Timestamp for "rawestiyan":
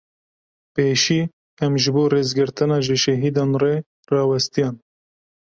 4.11-4.75